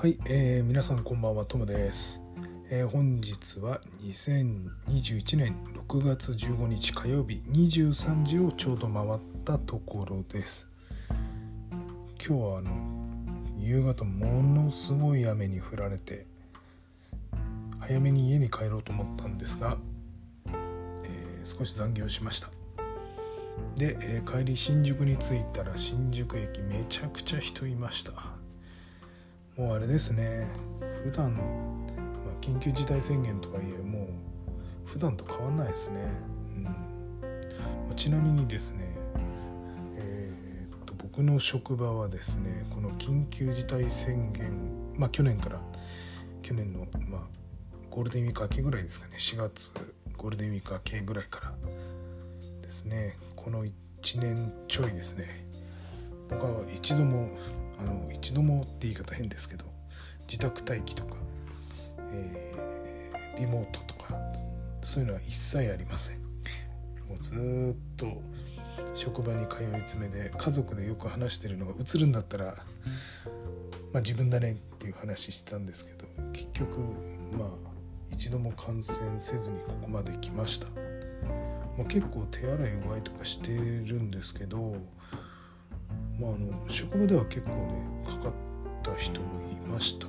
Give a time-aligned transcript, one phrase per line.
[0.00, 2.22] はい、えー、皆さんこんばんはトムです、
[2.70, 5.56] えー、本日は2021年
[5.88, 10.70] 6月15日火曜日23時をちょうど回ったところです。
[12.24, 12.70] 今日はあの
[13.58, 16.26] 夕方ものすごい雨に降られて
[17.80, 19.78] 早めに家に帰ろうと思ったんですが、
[20.46, 22.50] えー、少し残業しました。
[23.74, 28.37] で、えー、帰り新宿に着いたら新宿駅めちゃくちゃ人いました。
[29.58, 30.46] もうあれですね。
[31.02, 31.42] 普段、ま、
[32.40, 34.08] 緊急事態宣言とはいえもう
[34.84, 36.00] 普段と変わんないですね、
[36.56, 38.96] うん、ちなみにですね
[39.96, 44.52] えー、っと僕の職場はですねこの緊急事態宣言
[44.96, 45.60] まあ去年から
[46.42, 47.20] 去年のまあ
[47.90, 49.72] ゴールデンウィーク明けぐらいですかね4月
[50.16, 51.52] ゴールデンウィーク明けぐらいから
[52.62, 53.72] ですねこの1
[54.20, 55.46] 年ちょいですね
[56.28, 57.28] 僕は一度も
[57.78, 59.64] あの一度もって言い方変ですけど
[60.26, 61.16] 自宅待機とか、
[62.12, 64.14] えー、リモートとか
[64.82, 66.18] そういうのは一切ありません。
[67.08, 68.22] もうずっと
[68.94, 72.56] 職場に通い詰めで家族でよく話してるのが映るんだったら、
[73.92, 76.80] まあ、自分だねっていう話してたんですけど結局
[77.32, 77.48] まあ
[78.10, 84.76] 一度も感染せずにここまで来ました、まあ、結構手洗いうがいとかしてるんですけど
[86.18, 88.32] まあ、あの職場では結構ねかかっ
[88.82, 90.06] た人もいました。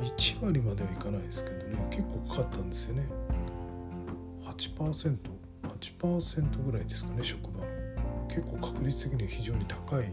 [0.00, 3.04] 1割まではいかないですけどね結構かかったんですよね。
[4.44, 5.16] 8%8%
[5.62, 7.66] 8%ぐらいですかね職場の。
[8.28, 10.06] 結構確率的には非常に高い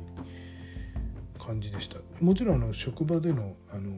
[1.38, 1.98] 感じでした。
[2.22, 3.92] もちろんあの職場でのあの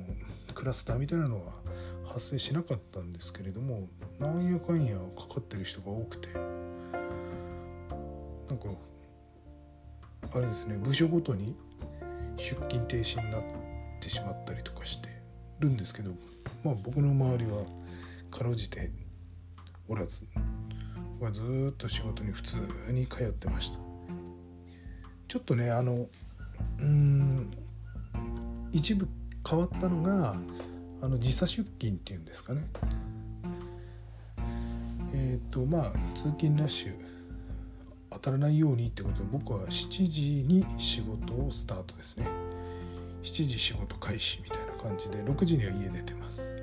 [0.53, 1.53] クラスターみたいなのは
[2.06, 3.88] 発生しなかったんですけれども
[4.20, 6.30] なんやかんやかかってる人が多くて。
[8.52, 8.66] なんか
[10.34, 11.56] あれですね部署ごとに
[12.38, 13.44] 出勤停止になっ
[14.00, 15.10] てしまったりとかして
[15.60, 16.12] るんですけど
[16.64, 17.64] まあ僕の周りは
[18.31, 18.91] かろうじて
[19.88, 20.25] おらず
[21.20, 22.58] 僕はずっと仕事に普通
[22.90, 23.78] に通ってました。
[25.28, 26.08] ちょっとねあの
[26.80, 27.52] うん
[28.72, 29.08] 一部
[29.47, 30.36] 変わったのが
[31.02, 32.66] あの時差出勤っていうんですかね。
[35.14, 37.10] えっ、ー、とまあ通勤ラッシュ
[38.22, 42.28] たらないようにってことで僕は7時に仕事をスタートですね。
[43.24, 46.56] 7時仕事開始みたいな感じで6時には家出てます。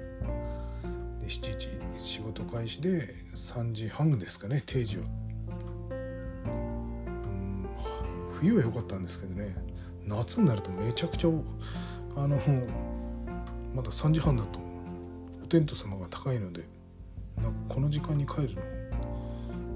[1.21, 1.69] で7時
[2.01, 5.05] 仕事開始で3時半ですかね定時は
[5.91, 7.67] うん
[8.35, 9.57] 冬は良かったんですけどね。
[10.07, 11.29] 夏になるとめちゃくちゃ
[12.17, 12.39] あの
[13.75, 14.59] まだ3時半だと
[15.45, 16.65] お天道様が高いので
[17.37, 18.63] なんかこの時間に帰るの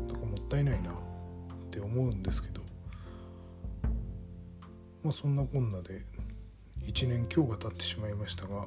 [0.06, 1.01] なんかもったいないな。
[1.72, 2.60] って思うんですけど
[5.02, 6.02] まあそんなこんなで
[6.82, 8.66] 1年今日が経ってしまいましたが、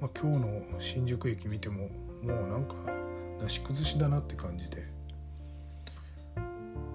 [0.00, 1.88] まあ、今日の新宿駅見ても
[2.22, 2.74] もうなんか
[3.40, 4.84] なし崩しだなって感じで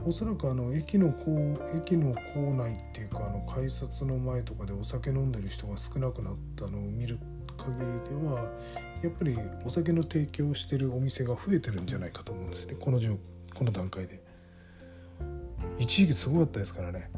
[0.06, 7.18] おそらくあの駅のこう駅の構内っていうかあの改札の前とかでお酒飲んでる人が少なくなったのを見る
[7.58, 8.47] 限りでは
[9.03, 13.00] やっぱりお酒の提供してるお店が増えてるんじゃないかと思うんですねこの
[13.56, 14.31] この段階で。
[15.81, 17.09] 一時期すごかったですからね。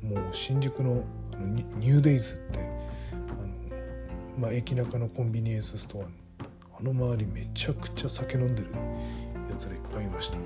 [0.00, 1.02] もう新宿の
[1.40, 2.62] ニューデイズってあ
[3.32, 6.04] の、まあ、駅中のコンビニエンスストア
[6.78, 8.70] あの周りめちゃくちゃ酒飲んでる
[9.50, 10.38] やつらいっぱいいました。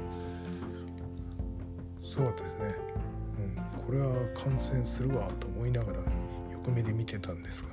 [2.03, 2.75] すごかったですね、
[3.39, 5.99] うん、これは感染するわと思いながら
[6.53, 7.69] 横目で見てたんですが、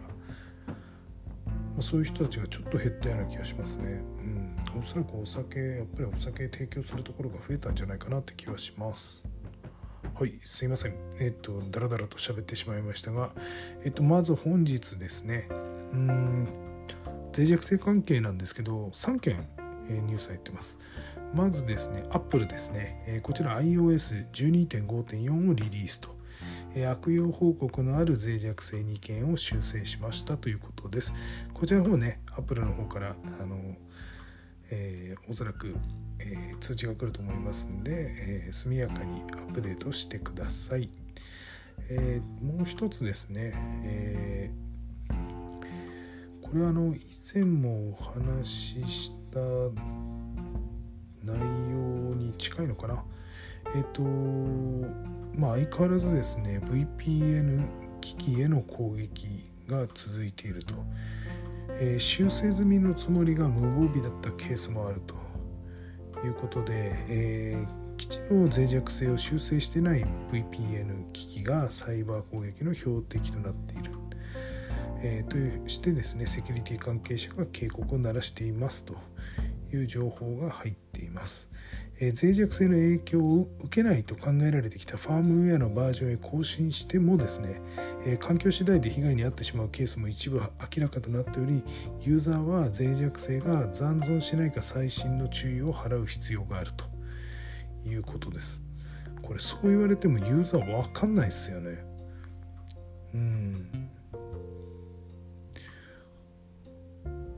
[1.77, 4.01] ま、そういう人たちがちょっと減ったような気がしますね、
[4.75, 9.25] うん、おそらくお酒やっぱりお酒提供するところが増えたんじゃないかなって気はします。
[10.19, 13.33] はいすいませんえっ、とだらだらと喋ってしまいましたが
[13.83, 15.47] えっ、とまず本日ですね
[15.93, 16.47] うん
[17.35, 19.47] 脆弱性関係なんですけど3件、
[19.87, 20.79] えニュース入ってます
[21.35, 26.17] まずですね Apple ですね、えこちら iOS12.5.4 をリリースと
[26.91, 31.13] 悪用報告のある脆弱性2件を修正しましたということです。
[31.53, 33.75] こちらの方ね、Apple の方からあの
[34.71, 35.75] えー、おそらく、
[36.19, 40.89] えー、通知が来ると思いますんで、えー、速やかにアップデートしてください。
[41.89, 43.53] えもう一つですね、
[43.85, 44.51] え
[46.41, 46.99] これはあの以
[47.33, 49.39] 前もお話しした
[51.23, 51.37] 内
[51.71, 53.03] 容に近いのかな。
[53.75, 57.67] えっ、とまあ相変わらずですね VPN
[57.99, 59.27] 機器への攻撃
[59.67, 60.73] が続いていると。
[61.79, 65.15] え、修正済みのつもりが無防備だったケースもあると
[66.25, 73.91] いうことで、え、基地の脆弱性を修正してない VPN 機器がサイバー攻撃の標的となっている、
[75.01, 78.95] え、としてですねセキュリティ関係者が警告を鳴らしていますと
[79.73, 81.51] いう情報が入っています。
[81.99, 87.59] え、脆弱性の影響を受けないと考えられてきたファームウェアのバージョンへ更新してもですね、
[88.05, 91.63] え、環境次第で被害に遭ってしまうケースも一部明らかとなっており
[92.01, 96.85] ユーザーは脆弱性が残存しないか最新の注意を払う必要があると
[97.87, 98.61] いうことです。
[99.23, 101.83] これそう言われてもユーザー分かんないですよね。
[103.13, 103.89] うん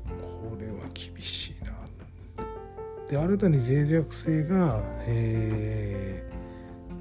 [0.06, 1.39] これは厳しい。
[3.10, 6.24] で新たに脆弱性が、え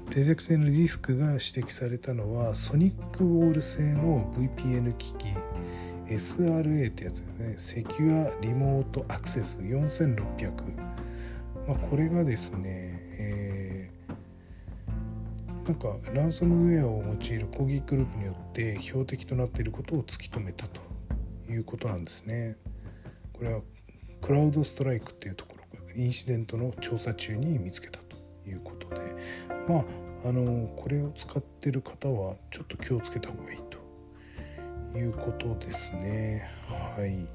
[0.07, 5.27] ー、脆弱性のリスクが指摘されたのはソニックウォール製の VPN 機器
[6.07, 10.51] SRA ってやつですねセキュアリモートアクセス4600、
[11.67, 12.63] まあ、これがですね、
[13.19, 20.81] えー、なんかランサムウェアを用いる攻撃グループによって標的となっていることを突き止めたと
[21.51, 22.57] いうことなんですね。
[23.33, 23.61] これは
[24.21, 25.45] クラウドストライクっていうと
[25.95, 28.15] インシデントの調査中に見つけたと
[28.47, 29.01] いうことで
[29.67, 29.83] まあ
[30.25, 33.59] あのこれを使ってる方はちょっと気をつけた方がいい
[34.91, 36.49] ということですね。
[36.67, 37.25] はい。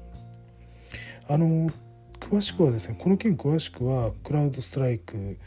[1.27, 1.71] あの
[2.19, 5.37] 詳しくはですねこの件詳しくはクラウドストライク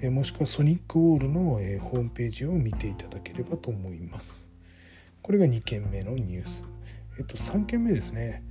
[0.00, 4.52] えもしくはソニックウォールの、えホームページを見ていただければと思います。
[5.22, 6.66] これが2件目のニュース。
[7.18, 8.44] えっと3件目ですね。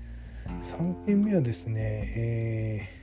[0.62, 2.97] 3件目はですね、えー、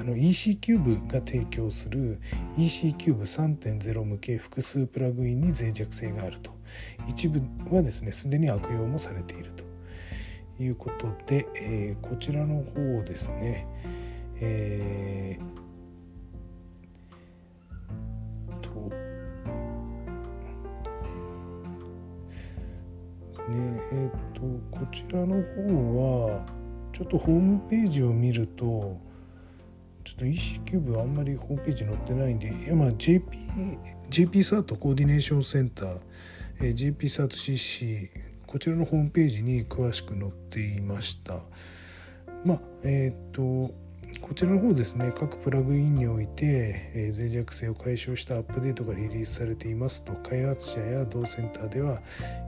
[0.00, 2.22] あの EC キューブが提供する
[2.56, 6.52] EC キューブ3.0向け複数プラグインに脆弱性があると。
[7.06, 9.68] 一部はですねすでに悪用もされていると。
[10.62, 13.66] いうことで、えー、こちらの方ですね、
[14.40, 15.42] えー、
[18.60, 18.70] と
[23.50, 26.44] ねえっ、ー、とこちらの方は
[26.92, 29.00] ちょっとホームページを見ると
[30.20, 33.26] と EC キューブあんまりホームページ載ってないんでまあ JP,
[34.10, 35.98] JP サートコーディネーションセンター、
[36.60, 38.10] えー、JP サート CC
[38.46, 41.36] こちらのホームページに詳しく載っていました。
[42.44, 43.72] まあえっ、ー、と
[44.20, 52.00] こちらの方ですね各プラグインにおいて、え、脆弱性を解消したアップデートがリリースされていますと開発者や同センターでは、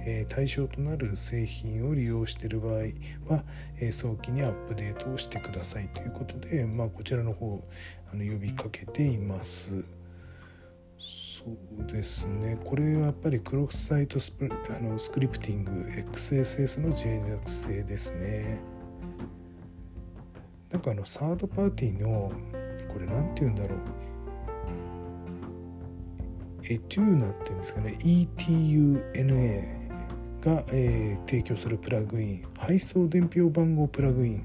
[0.05, 2.73] え、対象となる製品を利用している場合
[3.29, 3.45] は、
[3.81, 7.63] え、早期にアップデートをしてくださいということで、まあ、こちらの方
[8.13, 9.85] あの呼びかけています。
[10.99, 11.45] そ
[11.89, 15.71] うですねこれはやっぱりクロスサイトスプあのスクリプティング
[16.13, 18.72] XSS の脆弱性ですね。
[20.73, 22.33] なんかあのサードパーティーの
[22.89, 23.79] これ何て言うんだろう。
[26.65, 27.97] エテューナっていうんですかね。
[28.01, 29.83] ETUNA
[30.41, 32.45] が、えー、提供するプラグイン。
[32.59, 34.45] 配送伝票番号プラグイン、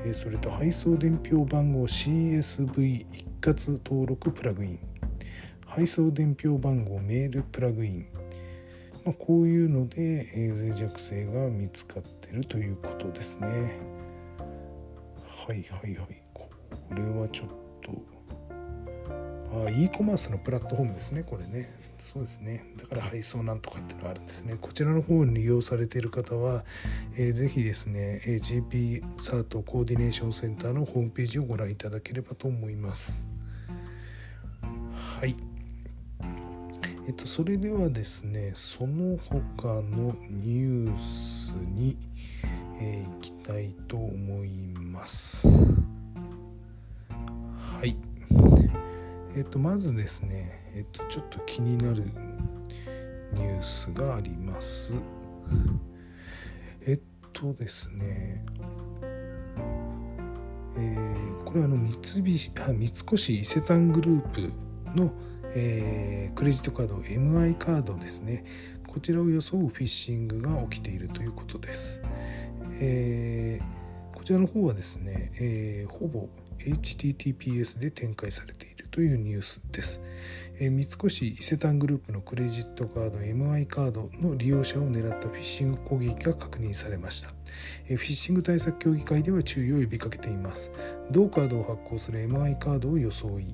[0.00, 4.78] えー、それと配送伝票番号 CSV 一括登録プラグイン。
[5.66, 8.06] 配送伝票番号メールプラグイン、
[9.04, 13.91] まあ、こういうので、えー、脆弱性が見つかってるということですね。
[15.46, 16.22] はいはいはい。
[16.32, 16.48] こ
[16.94, 17.48] れはちょっ
[17.82, 17.90] と。
[19.66, 21.24] あ e コマースのプラットフォームですね。
[21.24, 21.82] これね。
[21.98, 22.72] そうですね。
[22.78, 24.56] だから配送なんとかっていうのがあるんですね。
[24.60, 26.64] こちらの方に利用されている方は、
[27.16, 33.26] えー、ぜひですね GP サートコーディネーションセンターのホームページをご覧いただければと思います。
[35.20, 35.34] はい。
[37.08, 41.96] えっとそれではですねその他のニュースに、
[42.80, 44.81] えー、いきたいと思います。
[47.80, 47.96] はい。
[49.36, 52.04] えっとまずですねえっとちょっと気になる
[53.32, 54.94] ニュースがあります。
[56.86, 57.00] えっ
[57.32, 58.44] とですね
[60.76, 64.52] えー、これはの三菱あ三越伊勢丹グループ
[64.98, 65.12] の、
[65.54, 68.44] えー、クレジットカード MI カードですね。
[68.86, 72.02] こちらを装うフィッシングが起きているということです。
[72.80, 73.81] えー、
[74.22, 76.28] こちらの方はですね、えー、ほぼ
[76.60, 80.00] HTTPS で展開されているというニュースです。
[80.60, 87.30] えー、三越伊勢丹グループのクレジットカード MI カードの利用者を狙ったフィッシング攻撃が確認されました。
[87.88, 90.70] えー、フィッシング対策協議会では注意を呼びかけています。
[91.10, 93.48] 同カードを発行する MI カードを装い、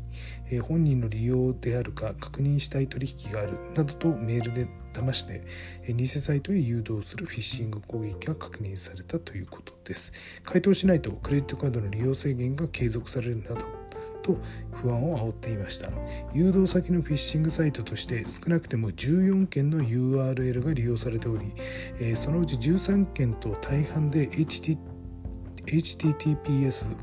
[0.51, 4.69] えー、本人の利用であるか確認したい取引があるなどとメールで
[5.02, 5.45] 騙して
[5.88, 10.12] 偽サイトへ誘導するフィッシング攻撃が確認されたということです。
[10.45, 13.78] 回答しないとクレジットカードの利用制限が継続されるなど
[14.23, 14.37] と
[14.73, 15.88] 不安を煽っていました
[16.35, 21.52] 誘導先のフィッシングサイトとして少なくても14件の URL が利用されており
[22.14, 24.78] そのうち13件と大半で HTTPS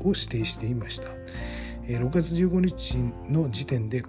[0.02, 1.08] を指定していました
[1.86, 2.98] 6月15日
[3.30, 4.02] の時点で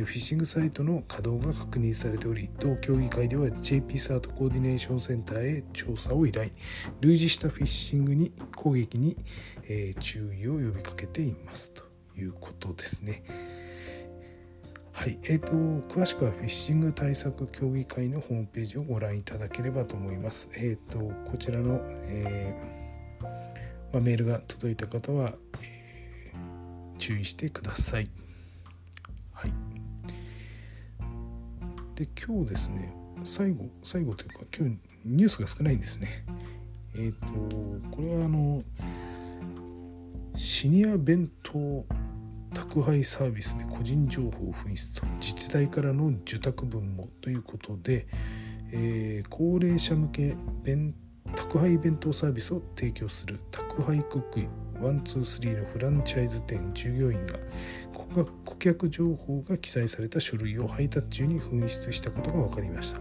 [0.00, 6.50] フィッシングサイトの稼働が確認されており同協議会では JP サートコーディネーションセンターへ調査を依頼
[7.02, 9.16] 類似したフィッシングに攻撃に、
[9.68, 11.82] え注意を呼びかけていますと
[12.16, 13.22] いうことですね。
[14.92, 15.52] はい、えーと、
[15.92, 20.48] 詳しくはフィッシング対策協議会のホームページをご覧いただければと思います。
[20.56, 20.98] えーと、
[21.30, 23.24] こちらの、えー、
[23.92, 28.21] まあ、メールが届いた方は、えー、注意してください。
[31.94, 32.94] で今日ですね
[33.24, 36.08] 最後最後というか今日ニュースが少ないんですね。
[36.94, 38.62] えっ、ー、とこれはあの
[40.34, 41.84] シニア弁当
[42.54, 48.06] 宅配サービスで個人情報紛失と自治体からの受託分もということで、
[48.72, 50.94] えー、高齢者向け弁
[51.34, 54.40] 宅配弁当サービスを提供する宅配クック
[54.80, 57.38] 123のフランチャイズ店従業員が
[58.12, 63.00] 顧客情報が記載された書類を配達中に紛失したことが分かりました。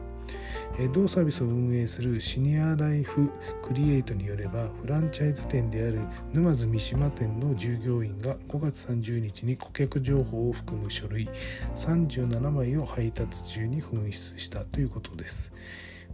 [0.94, 3.30] 同サービスを運営するシニアライフ
[3.62, 6.00] クリエイトによればフランチャイズ店である
[6.34, 11.30] 沼津三島店の従業員が5月30日に顧客情報を含む書類
[11.76, 15.52] 37枚を配達中に紛失したということです。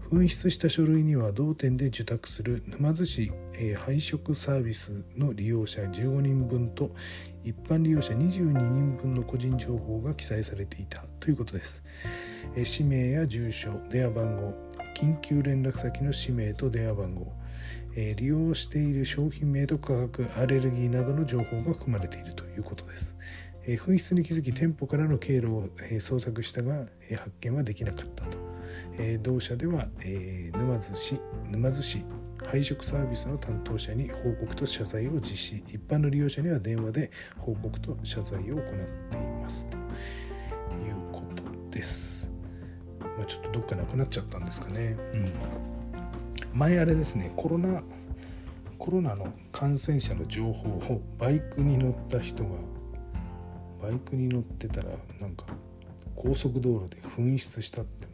[0.10, 6.92] 紛失した書類には同店で受託する沼津市、え配食サービスの利用者15人分と
[7.44, 11.84] 一般利用者22人分の個人情報が記載されていたということです。
[12.56, 14.54] え氏名や住所電話番号
[14.96, 17.34] 緊急連絡先の氏名と電話番号
[17.98, 23.18] え利用している商品名と価格アレルギーなどの情報が含まれているということです。
[23.66, 25.68] 紛失に気づき店舗からの経路を、
[26.00, 26.86] 捜索したが、
[27.18, 28.47] 発見はできなかったと。
[28.98, 31.20] え同社では、え沼津市
[31.52, 32.06] 沼津市
[32.46, 35.56] 配食サービスの担当者に報告と謝罪を実施。
[35.58, 38.64] 一般の利用者には電話で報告と謝罪を行っ
[39.12, 39.68] ています。
[39.70, 39.84] という
[41.12, 42.32] ことです、
[43.00, 45.32] まあ、ちょっとどっかなくなっちゃったんですかね、うん、
[46.54, 47.34] 前あれですね。
[47.36, 47.84] コロナ
[48.78, 52.52] コロナの感染者の情報をバイクに乗った人が
[53.82, 55.46] バイクに乗ってたらなんか
[56.16, 58.08] 高速道路で紛失したって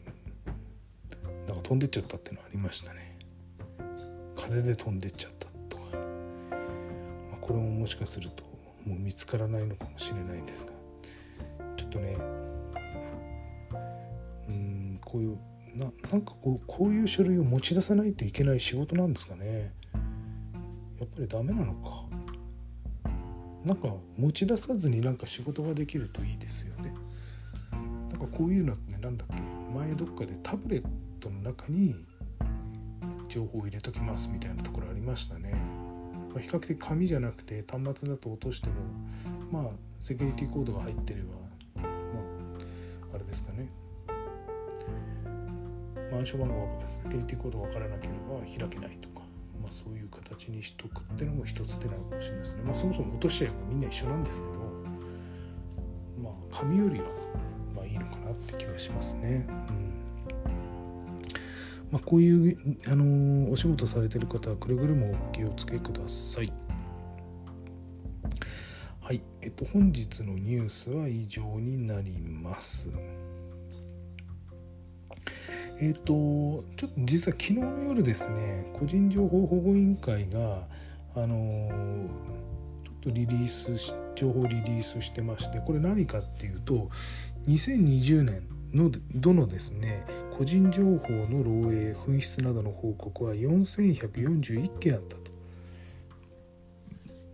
[1.47, 3.17] なんか飛んでっちゃったっていうのありましたね。
[4.35, 5.97] 風で飛んでっちゃったとか、ま
[7.35, 8.43] あ、これももしかすると
[8.85, 10.71] もう見つからないのかもしれないですが。
[11.77, 12.17] ちょっとね
[14.47, 15.37] うんこういう
[15.75, 19.73] ななんかこうこういう書類を持ち出さないといけない仕事なんですかね。
[20.99, 22.03] やっぱりダメなのか。
[23.65, 26.93] なんか持ち出さずになんか仕事ができるといいですよね。
[27.71, 27.77] な
[28.17, 29.41] んかこういうのってなんだっけ。
[29.73, 30.83] 前どっかでタブレッ
[31.23, 31.95] トの中に
[33.29, 35.53] 情報を入れときますみたいなところありましたね。
[36.33, 38.75] まあ、比較的紙じゃなくて端末だと落としても
[39.51, 41.27] まあセキュリティコードが入ってれば
[41.81, 41.87] ま
[43.11, 43.69] ああれですかね
[46.11, 49.21] 暗証番号がセキュリティコードが分からなければ開けないとか、
[49.61, 52.63] まあ、そういう形にしとくっていうのも一つ手なのかもしれないですね。
[52.63, 54.53] まあ、そもそも落としちゃえばみんな一緒なんですけど
[56.23, 57.05] まあ紙よりは
[57.75, 59.45] まあいいのかなって気はしますね。
[59.69, 59.92] うん
[61.93, 62.57] まあ、こういう、
[62.87, 66.51] あのー、お仕事されてる方はくれぐれもお気をつけください。
[68.99, 72.89] はい、えっと、本日のニュースは以上になります。
[75.79, 80.67] えっと、ちょっと実は昨日の夜ですね、個人情報保護委員会が、
[81.13, 82.07] あのー、
[82.85, 86.89] ちょっとリリースし、情報リリースしてまして、これ何かっていうと、
[87.45, 95.31] 2020年のどのですね個人情報の漏洩紛失などの報告は4141件あったと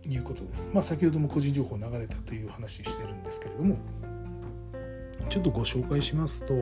[0.08, 0.70] いうことです。
[0.74, 3.78] まあ、先ほども個人情報流れたという話してるんですけれども
[5.30, 6.54] ちょっとご紹介しますと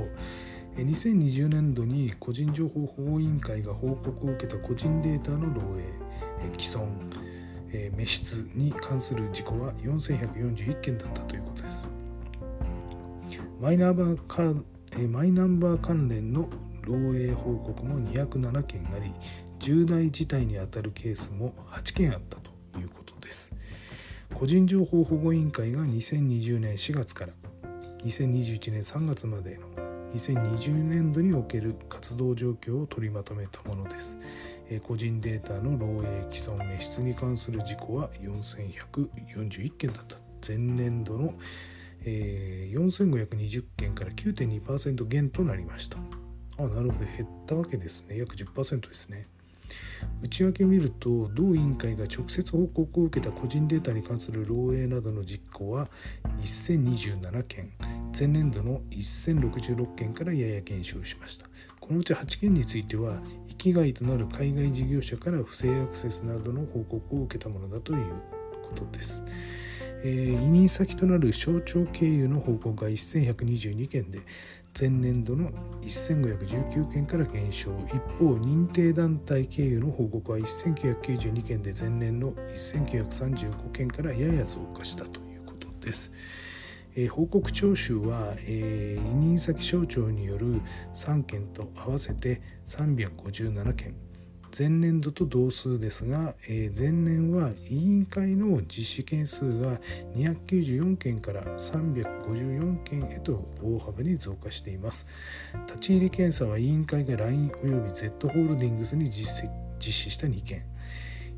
[0.77, 6.87] 2020年度に個人情報保護委員会が報告を受けた個人データの漏洩既存
[7.91, 11.89] 滅失に関する事故は4141件だったということです。
[13.61, 14.55] マイナンバーカ
[15.09, 16.49] マイナンバー関連の
[16.83, 19.13] 漏洩報告も207件あり
[19.59, 23.55] 重大事態にあたるケースも8件あったということです。
[24.35, 27.33] 個人情報保護委員会が2020年4月から
[28.05, 29.67] 2021年3月までの
[30.15, 34.17] 2020年度における活動状況を取りまとめたものです。
[34.83, 40.17] 個人データの漏洩既存滅失に関する事故は4141件だった。
[40.47, 41.35] 前年度の、
[42.05, 45.99] えー、4520件から9.2%減となりました。
[46.59, 47.07] あなるほど。
[47.17, 48.19] 減ったわけですね。
[48.19, 49.27] 約10%ですね。
[50.23, 55.89] 内訳を見ると同委員会が直接報告を受けた個人データに関する漏洩などの実行は
[56.41, 57.73] 1027件。
[58.19, 61.47] 前年度の1066件からやや減少しました。
[61.81, 68.05] このうち8件については域外となる海外事業者から不正アクセスなどの報告を受けたものだという
[68.63, 69.25] ことです。
[70.05, 74.21] えー、委任先となる省庁経由の報告が1122件で
[74.79, 75.51] 前年度の
[75.83, 86.13] 1519件から減少一方認定団体経由の報告は1992件で前年の1935件からやや増加したということです。
[86.97, 90.61] え、報告徴収は、えー、委任先省庁による
[90.95, 93.95] 3件と合わせて357件
[94.59, 99.79] 前年度と同数ですが、えー、前年は委員会の実施件数が
[100.17, 105.07] 294件から354件へと大幅に増加しています。
[105.69, 109.49] 立ち入り検査は委員会が LINE および Z ホールディングスに実
[109.79, 110.65] 施した2件。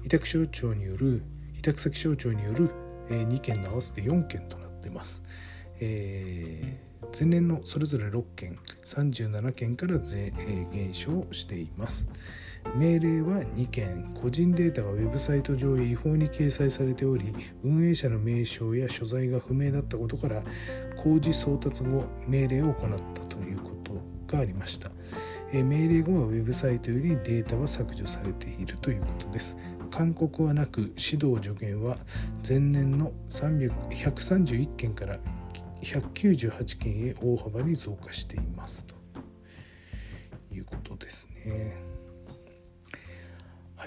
[0.02, 1.22] 委託省庁による
[1.58, 2.70] 委託先省庁による
[3.10, 5.22] 2件の合わせて4件となっています、
[5.80, 12.08] えー、前年のそれぞれ6件37件から、減少しています。
[12.74, 14.10] 命令は2件。
[14.20, 20.42] 個人データがウェブサイト上へ違法に掲載されており運営者の名称や所在が不明だったことから
[21.02, 23.94] 工事送達後命令を行ったということ
[24.26, 24.90] がありました。
[25.52, 29.56] 命令後はウェブサイトよりデータは削除されているということです。
[29.90, 31.96] 勧告はなく指導助言は
[32.46, 35.18] 前年の131件から
[35.82, 38.86] 198件へ大幅に増加しています。
[38.86, 38.94] と
[40.52, 41.89] いうことですね。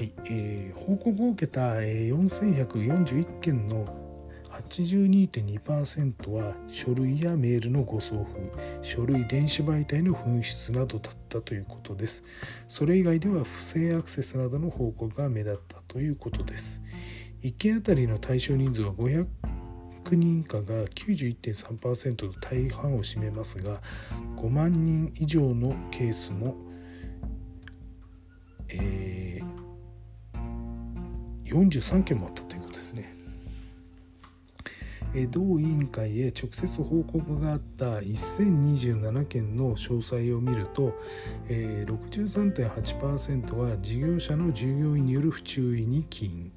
[0.03, 4.03] い、えー、報告を受けた4141件の
[4.53, 8.39] 82.2%は書類やメールの誤送付
[8.81, 12.23] 書類電子媒体の紛失などだったということです。
[12.67, 16.83] それ以外では不正アクセスなどの報告が目立ったということです。
[17.41, 19.25] 1件あたりの対象人数は500
[20.11, 23.81] 人以下が91.3%と大半を占めますが
[24.37, 26.55] 5万人以上のケースも、
[28.69, 29.02] えー
[31.53, 33.23] 43件もあったということですね。
[35.29, 40.95] 同委員会へ直接報告があった1027件の詳細を見ると
[41.47, 46.51] 63.8%は事業者の従業員による不注意に起因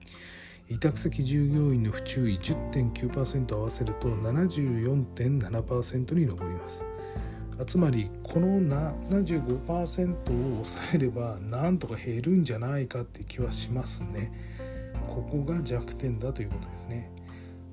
[0.70, 6.86] 委託先従業員の不注意10.9%合わせると74.7%に上ります
[7.66, 9.74] つまりこの75%を
[10.64, 14.65] 抑えればなんとか減るんじゃないかって気はしますね。
[15.08, 17.10] ここが弱点だということですね。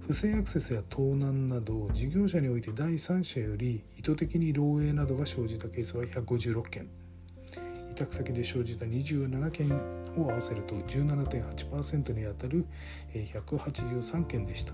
[0.05, 6.89] 不正アクセスや盗難など事業者において第三者より意図的に漏洩などが生じたケースは156件。
[7.91, 9.71] 委託先で生じた27件
[10.17, 12.65] を合わせると17.8%にあたる
[13.13, 14.73] 183件でした。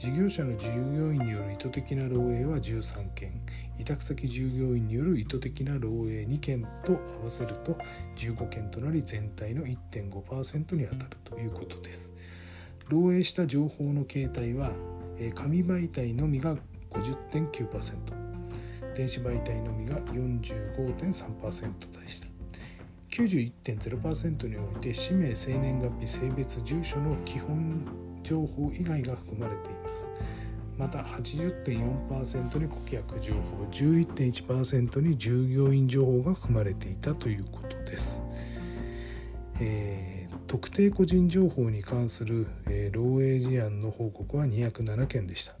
[0.00, 3.38] 事業者の従業員による意図的な漏洩は13件。
[3.78, 7.76] 委託先従業員による意図的な漏洩2件と合わせると
[8.16, 12.14] 15件となり全体の1.5%にあたるということです。
[12.88, 14.70] 漏洩した情報の形態は
[15.34, 16.56] 紙媒体のみが
[16.92, 22.28] 50.9%電子媒体のみが45.3%でした。
[23.10, 30.10] 91.0%において氏名生年月日性別住所の基本情報以外が含まれています。
[30.80, 38.22] また80.4%に顧客情報11.1%に従業員情報が含まれていたということです、
[39.60, 45.52] えー、特定個人情報に関する、えー、漏洩事案の報告は207件でした。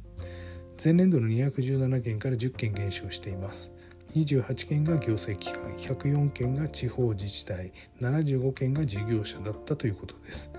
[0.82, 3.70] 前年度の217件から10件減少しています。
[4.14, 10.50] 28件が行政機関104件が地方自治体75件が事業者だったということです。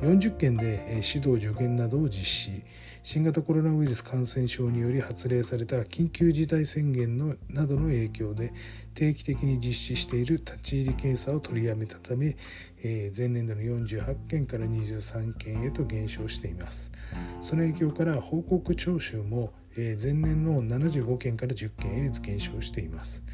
[0.00, 2.62] 40件で指導助言などを実施。
[3.02, 8.52] 新型コロナウイルス感染症により発令された緊急事態宣言のなどの影響で
[8.94, 12.36] 定期的に実施している立ち入り検査を取りやめたため、
[12.84, 16.92] え前年度の48件から23件へと減少しています。
[17.40, 23.24] その影響から報告徴収も、え前年の75件から10件へ減少しています。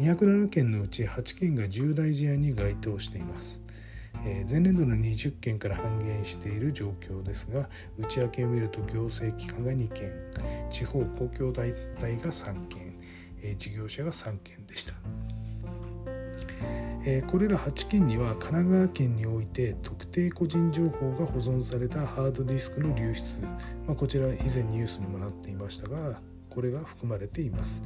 [0.00, 3.62] 207件のうち8件が重大事案に該当しています。
[4.24, 7.68] え前年度の20件から半減している状況ですが
[7.98, 10.12] 内訳を見ると行政機関が2件
[10.70, 12.94] 地方公共団体が3件、
[13.42, 14.94] え事業者が3件でした。
[17.02, 23.40] えこれら8件には神奈川県において特定個人情報が保存されたハードディスクの流出、
[23.86, 26.20] まあ、こちら以前ニュースにもなっていましたが
[26.50, 27.82] これが含まれています。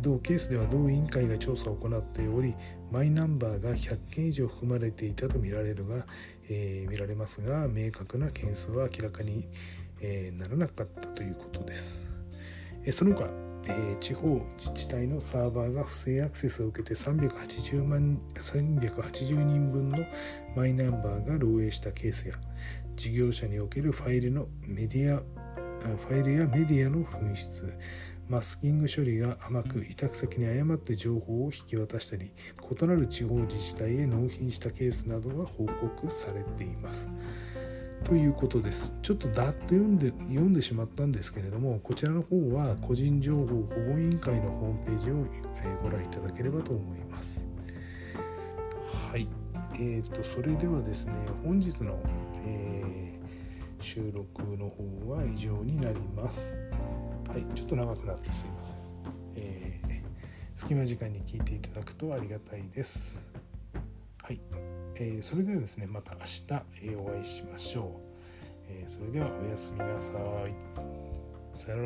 [0.00, 2.54] 同ケースでは同委員会が調査を行っており
[2.90, 6.04] マイナンバーが100件以上含まれていたとみられるが、
[6.48, 9.48] えー、見られますが明確な件数は明らかに、
[10.00, 12.12] えー、ならなかったということです。
[12.90, 13.30] その他
[13.66, 19.98] え地方自治体のサーバーが不正アクセスを受けて380万380人分の
[20.54, 22.34] マイナンバーが漏洩したケースや
[22.96, 25.22] 事業者におけるファイルのメディア
[25.88, 27.78] ファイルやメディアの紛失
[28.28, 37.10] マスキング処理が甘く委託先に誤って情報を引き渡したり異なる地方自治体へ納品したケースなどが報告されています。
[38.04, 38.98] ということです。
[39.00, 43.54] ちょっとだっと読んで読んでしまったんですけれども、こちらの方は個人情報保
[43.92, 45.26] 護委員会のホームページを
[45.82, 47.46] ご覧いただければと思います。
[49.10, 49.26] はい。
[49.76, 51.98] えーと、それではですね、本日の、
[52.44, 53.03] えー、
[53.84, 56.56] 収録の方は以上になります。
[57.28, 58.78] はい、ちょっと長くなってすいません。
[59.36, 60.00] えー、
[60.54, 63.28] 隙間時間に聞いていただくとありがたいです。
[64.22, 64.40] はい。
[64.96, 66.42] えー、それではですねまた明日、
[66.82, 67.84] えお会いしましょう、
[68.70, 70.54] えそれではおやすみなさい
[71.52, 71.82] さよな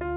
[0.00, 0.15] ら